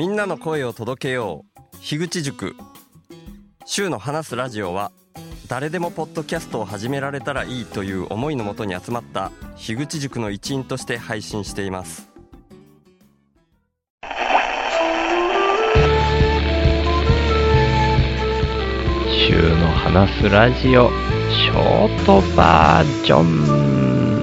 [0.00, 1.76] みんなの声を届けよう。
[1.82, 2.56] 樋口塾。
[3.66, 4.92] 週の話すラジオは
[5.46, 12.08] 誰でもポッドキャストを始められたらいいという思いのもとに集まった樋口塾の一員として配信しています。
[19.28, 20.88] 週の話すラジオ
[21.28, 24.19] ショートバージョン。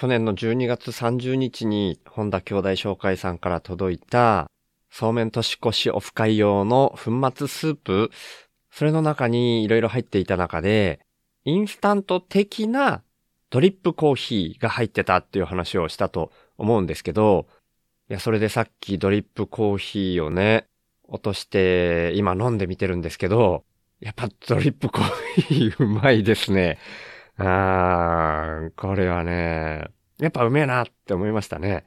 [0.00, 4.50] 去年の12月30日に本田兄弟紹介さんから届いた
[4.90, 8.10] そうめん年越しオフ会用の粉末スープ、
[8.70, 11.00] それの中に色々入っていた中で、
[11.44, 13.02] インスタント的な
[13.50, 17.46] ドリップコーヒーが入ってたっていう話をしたと思うんですけど、
[18.08, 20.64] いや、それでさっきドリップコーヒーをね、
[21.08, 23.64] 落として今飲んでみてるんですけど、
[24.00, 26.78] やっぱドリップコーヒーうまいですね。
[27.42, 31.86] あー、これはね、やっぱうめえなって思いましたね。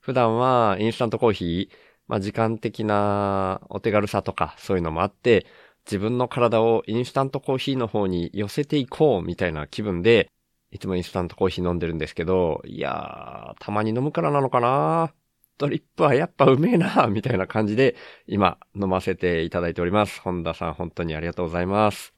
[0.00, 1.76] 普段はインスタントコーヒー、
[2.08, 5.46] まあ時間的なお手軽さとかそういうのもあって、
[5.86, 10.30] 自分の体をインスタントコーヒーの方に寄せていこうみたいな気分で、
[10.72, 15.14] いつもインスタントコーヒー飲んでるんですけど、いやー、たまに飲むからなのかな
[15.58, 20.20] ドリップはやっぱうめえなみたいな感じで、今飲ませていただいております。
[20.20, 22.14] 本田さん本当にありがとうございます。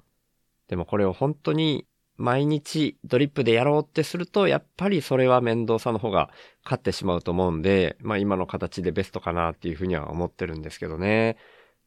[0.69, 1.87] でもこれを本当に
[2.21, 6.31] 毎日ドリップでやろうってすると、やっぱりそれは面倒さの方が
[6.65, 11.39] 勝ってしまうと思うんで、まあ今の形でベストかなっていうふうには思ってるんですけどね。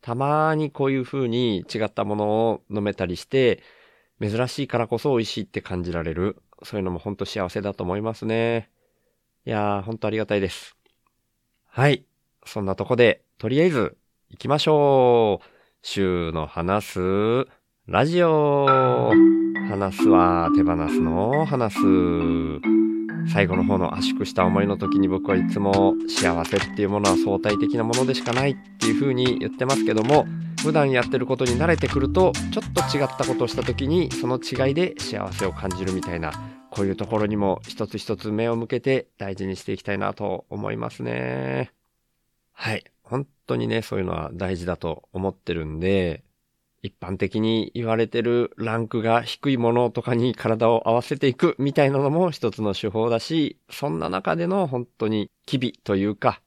[0.01, 3.61] たまにこういう風に違ったものを飲めたりして、
[4.19, 6.41] 珍しいからこそ美味しいって感じられる。
[6.63, 8.71] そういうのも本当幸せだと思いますね。
[9.45, 10.75] いやー、本当ありがたいです。
[11.67, 12.05] はい。
[12.45, 13.97] そんなとこで、とりあえず
[14.29, 15.45] 行きましょう。
[15.83, 17.47] 週の話す
[17.85, 18.65] ラジオ。
[19.67, 21.79] 話すは手放すの話す。
[23.29, 30.25] 最後の方の圧縮した思いの時に僕はいつも幸せっていうものは相対的なものでしかないっていう風に言ってますけども、
[30.61, 36.31] 普段やってることに慣れてくると、ちょっと違ったことをした時にその違いで幸せを感じるみたいな、
[36.71, 41.73] こういうところにも一つ一つ目を向けて大事にしていきたいなと思いますね。
[42.53, 42.85] はい。
[43.01, 46.23] 本当にね、そういうのは大事だと思ってるんで、
[46.83, 56.41] 一般的に言われてるランクが低いものとかに体を合わせていくみたいなのも一つの手法だし、そんな中での本当に機微というか、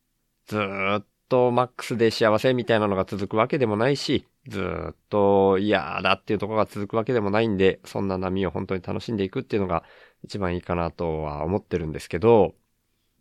[0.47, 9.85] ずっとマックスで幸せみたいなのが続くわけでもないし、ずっと嫌だっていうとこが続くわけでもないんで、そんな波を本当に楽しんでいくっていうのが
[10.23, 12.55] 一番いいかなとは思ってるんですけど、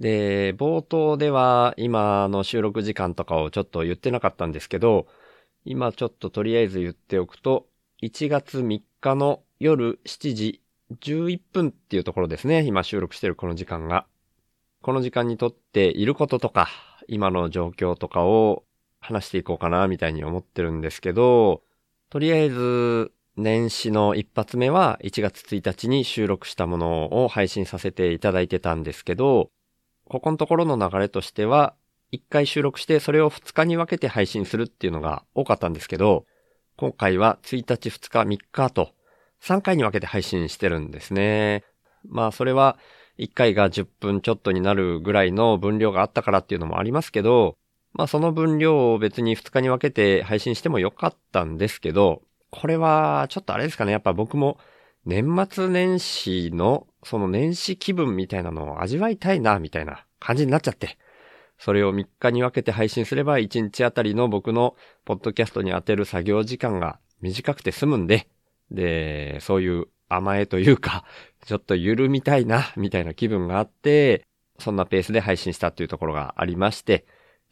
[0.02, 5.08] で、冒頭では今の収録時間とかをちょっと言ってなかったんですけど、
[5.66, 7.68] 今ちょっととりあえず言っておくと、
[8.03, 10.62] 1月3日の夜7時
[11.02, 12.64] 11分っていうところですね。
[12.64, 14.06] 今収録してるこの時間が。
[14.84, 16.70] この時間にとっていることとか、
[17.08, 18.64] 今の状況とかを
[19.00, 21.64] 話していこうかな、みたいに思ってるんですけど、
[22.12, 29.50] とりあえず、年始の一発目は1月1日に収録したものを配信させていただいてたんですけど、
[30.08, 31.74] ここのところの流れとしては、
[32.14, 36.26] 1回収録してそれを2日に分けて配信するっていうのが多かったんですけど、
[36.78, 38.92] 今回は1日、2日、3日と
[39.42, 41.64] 3回に分けて配信してるんですね。
[42.08, 42.78] まあそれは
[43.18, 47.58] 1回が10分ちょっとになるぐらいの分量があったからっていうのもありますけど、
[47.94, 53.92] まあその分量を別に2日に分けて配信してもよかったんですけど、これはちょっとあれですかね。
[53.92, 54.58] やっぱ僕も
[55.06, 60.98] 年末年始のその年始気分みたいなのを味わいたいな、みたいな感じになっちゃって。
[61.58, 68.28] それを3日に分けて配信すれば1日あたりの僕のポッドキャストに当てる作業時間が短くて済むんで、
[68.72, 71.06] で、そういう甘えというか、
[71.46, 74.26] ちょっと緩みたいな、みたいな気分があって、
[74.60, 77.06] そんなペースで配信したっていうところがありまして、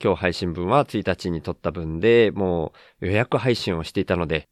[0.04, 4.48] 今日配信分は1日に撮った分で、もう予約配信をしていたので、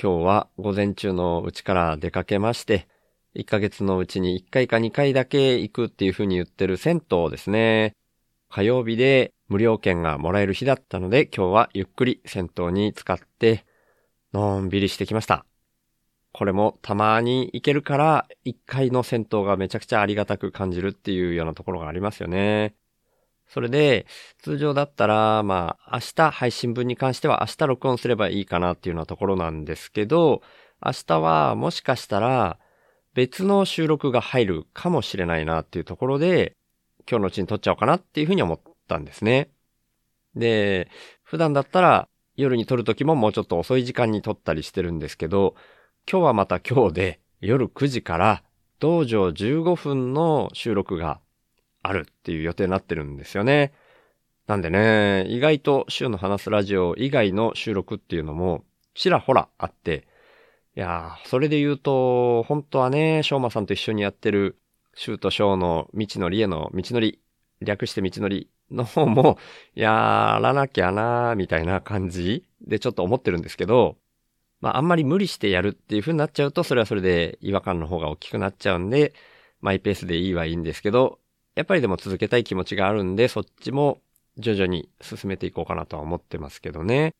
[0.00, 2.88] 今日は午前中のうちから出かけまして、
[3.34, 7.94] 1ヶ月のうちに1回か2回だけ行くっていう風に言ってる銭湯ですね。
[8.54, 13.66] 火曜日で無料券がもらえる日だったので、今日はゆっくり銭湯に使って、
[14.32, 15.44] のんびりしてきました。
[16.30, 22.76] これもたまに行けるから、一回の銭湯がめちゃくちゃありがたく感じるっていうようなところがありますよね。
[23.48, 24.06] それで、
[24.38, 30.42] 通常だったら、まあ、明日配信分に関しては明日録音すればいいかなっていうようなところなんですけど、
[30.80, 32.60] 明日はもしかしたら
[33.14, 36.54] 別の収録が入るかもしれないなっていうところで、
[37.08, 39.50] 今日のうちに撮っちゃおうかなっていうふうに思ったんですね。
[40.34, 40.88] で、
[41.22, 45.54] 普段だったら夜に撮るときももうちょっと遅い時間に撮ったりしてるんですけど、
[46.10, 48.42] 今日はまた今日で夜9時から
[48.80, 51.20] 道場15分の収録が
[51.82, 53.72] あるっていう予定になってるんですよね。
[54.46, 58.64] なんでね、意外と週の話すラジオ以外の収録っていうのも
[58.94, 60.06] ちらほらあって、
[60.76, 64.58] いやー、それで言うと、本当はね、翔馬さんと一緒にやってる、
[64.94, 67.20] 週と翔の道のりへの道のり、
[67.60, 69.38] 略して道のりの方も、
[69.74, 73.96] やらなきゃなーみたいな感じでちょっと思ってるんですけど、
[74.60, 79.14] まああんまり無理してやるっていう風になっちゃうと、それはそれで違和感の方が大きくなっちゃうんで、
[79.60, 81.18] マイペースでいいはいいんですけど、
[81.54, 84.00] やっぱりでも続けたい気持ちがあるんで、そっちも
[84.38, 87.14] 徐々に進めていこうかなとは思ってますけどね。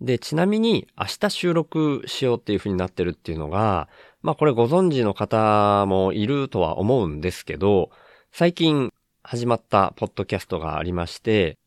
[0.00, 3.88] で、ちなみに明日収録しようっていう風になってるっていうのが、
[4.22, 7.90] まあこれご存知の方もいるとは思うんですけど、
[8.32, 8.92] 最近
[9.22, 11.58] 始まったポッドキャストがありまして、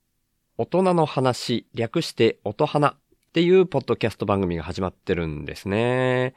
[0.57, 2.95] 大人の話、略して音花っ
[3.33, 6.35] ていうポッドキャスト番組が始まってるんですね。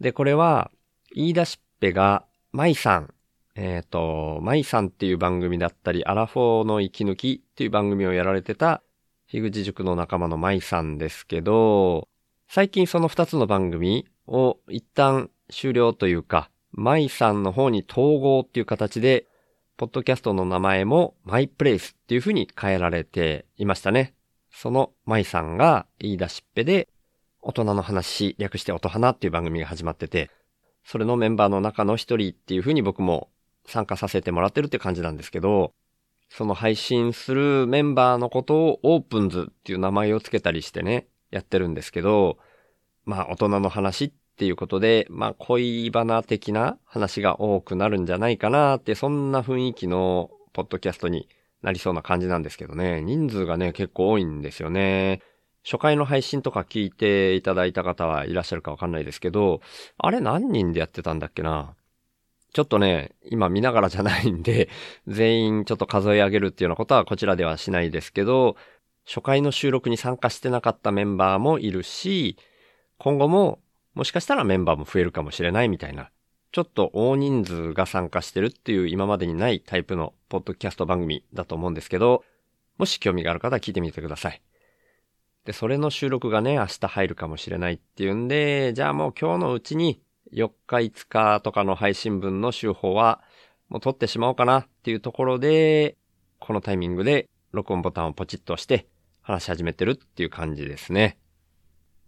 [0.00, 0.70] で、これは、
[1.14, 3.14] 言い出しっぺが、舞さん、
[3.54, 8.82] えっ、ー、と、舞さんっていう番組だったり、アラフォーの息抜きっていう番組をやられてた、
[9.32, 12.08] 樋口塾の仲間の舞さんですけど、
[12.48, 19.26] 最近その二つの番組を一旦終了というか、舞さんの方に統合っていう形で、
[19.76, 24.14] ポッドキャストの名前もマイプレイスっていう風に変えられていましたね。
[24.50, 26.88] その舞さんが言い出しっぺで、
[27.40, 30.28] 大人の話、略して音花っていう番組が始まってて、
[30.84, 33.28] それのメンバーの中の一人っていう風に僕も
[33.64, 35.72] 参加させてもらってるって感じなんですけど、
[36.30, 42.38] その配信するメンバーのことをオープンズっていう名前をつけたりしてね、やってるんですけど、
[43.04, 51.28] まあ大人の話っていうことで、まあ恋バナ的な話が多くなるんじゃないかなって、そんな雰囲気のポッドキャストに
[51.62, 53.02] なりそうな感じなんですけどね。
[53.02, 55.20] 人数がね、結構多いんですよね。
[55.64, 59.60] 初回の配信とか聞いていただいた方はいらっしゃるかわかんないですけど、
[59.98, 61.74] あれ何人でやってたんだっけな？
[62.52, 64.68] ちょっとね、今見ながらじゃないんで、
[65.06, 68.56] 全員ちょっと数え上げるっていうようなことはこちらではしないですけど、
[69.06, 72.36] 初回の収録に参加してなかったメンバーもいるし、
[72.98, 73.60] 今後も
[73.94, 76.10] もしかしたらメンバーも増えるかもしれないみたいな、
[76.52, 82.24] ちょっと大人数が参加してるっていう今までにないタイプのポッドキャスト番組だと思うんですけど、
[82.78, 84.40] もし興味がある方は聞いてみてください。
[85.44, 90.00] で、それの収録がね、明日入るかもしれないっていうんで、じゃあもう今日のうちに
[90.32, 93.20] 4日5日とかの配信分の週報は
[93.68, 95.96] もう撮ってしまおうかなっていうところで、
[96.38, 98.86] このタイミングで録音ボタンをポチッと押して
[99.22, 101.18] 話し始めてるっていう感じですね。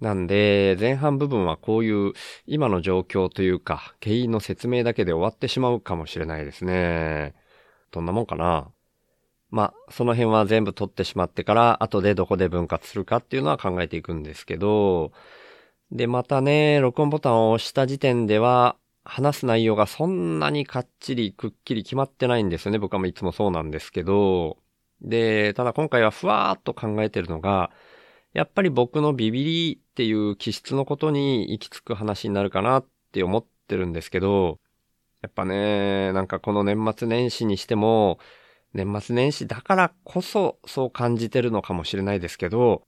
[0.01, 2.13] なんで、前半部分はこういう
[2.47, 7.35] 今の状況というか、経緯の説明だけで終わってしまうかもしれないですね。
[7.93, 8.69] どんなもんかな。
[9.51, 15.13] まあ、その辺は全部取ってしまってから、後でどこで分割するかっていうのは考えていくんですけど、
[15.93, 22.79] で、またね、録音ボタンを押した時点では、話す内容がそんなにかっちりくっきり決まってないんですよね。
[22.79, 24.57] 僕はいつもそうなんですけど。
[25.03, 27.71] で、ただ今回はふわーっと考えてるのが、
[28.33, 34.59] やっぱり僕のビビリっていう気質のことに行き着く話になるかなって思ってるんですけど、
[35.21, 38.19] やっぱね、なんかこの年末年始にしても、
[38.73, 42.83] 年末年始だからこそそう感じてるのかもしれないですけど、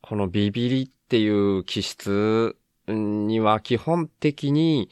[0.00, 4.90] このビビリっっていう気質には基本的に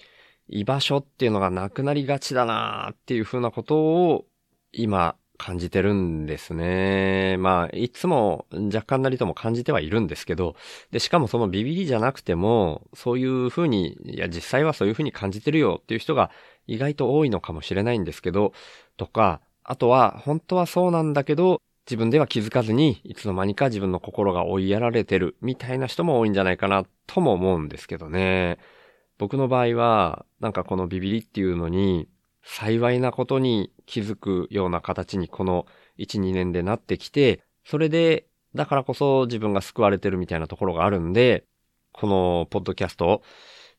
[0.49, 4.27] 居場所っていうのがなくなりがちだなっていうふうなことを
[4.73, 7.37] 今感じてるんですね。
[7.39, 10.57] まあ、いつも若干なりとも感じてはいるんですけど、
[10.91, 16.33] で、しかもそのビビりじゃなくても、そういうふうに、いや、実際はそういうふうに感じてるよっていう人が
[16.67, 18.53] 意外と多いのかもしれないんですけど、
[18.97, 28.59] とか、あとは、本当はそうなんだけど、自分では気づかずに、いつの間にか自分の心が追いやられてる、みたいな人も多いんじゃないかな、とも思うんですけどね。
[29.17, 32.07] 僕の場合は、なんかこのビビりっていうのに、
[32.43, 35.65] 幸いなことに気づくような形にこの
[35.99, 41.45] 1、2年でなってきて、それで、だからこそ自分が救われてるみたいなところがあるんで、
[41.93, 43.23] このポッドキャスト、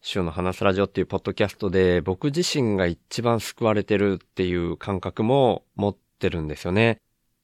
[0.02, 7.00] 週の話すラジオっていうポッドキャストで僕自身が一番救われてるっていう感覚も持ってるんですよね。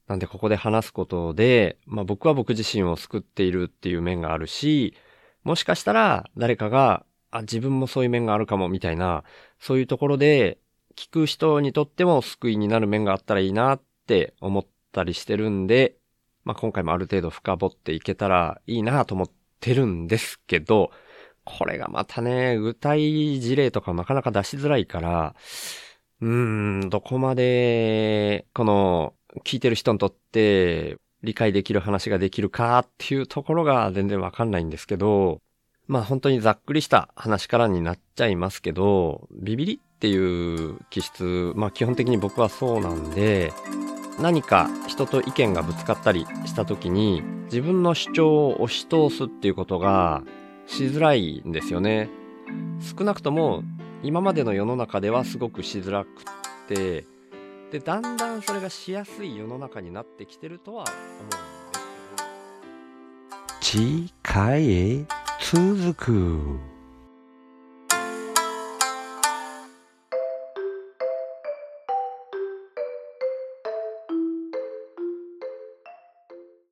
[0.08, 4.94] なんでここで話すことで、まあ僕は僕自身を救っているっていう面があるし、
[5.42, 9.24] もしかしたら誰かが、あ、自分もそういう面があるかもみたいな、
[9.58, 10.58] そういうところで
[10.96, 15.96] 聞く人にとっても救いになる面があったらいいなって思ったりしてるんで、
[16.44, 20.90] まあ、今回もある程度深掘っていけたらいいなと思ってるんですけど、
[21.44, 25.34] これがまたね、具体事例とかなかなか出しづらいから、
[26.20, 35.40] うーん、どこまで、この、聞いてる人にとって理解できる話ができるかっていうところが全然わかんないんですけど、
[35.88, 43.52] まあ本当にざっくりした話からになっちゃいますけど、ビビリっていう気質、まあ基本的に僕はそうなんで、
[44.20, 50.22] 何か人と意見がぶつかったりした時に自分の主張を押し通すっていうことが
[50.66, 52.08] しづらいんですよね。
[52.96, 53.62] 少なくとも
[54.02, 56.10] 今までの世の中ではすごくしづらくっ
[56.68, 57.04] て
[57.70, 60.92] でだんだんそれがしやすい世の中になってきてるとは思
[61.22, 61.40] うんです
[63.70, 65.06] けど次回へ
[65.52, 66.75] 続く。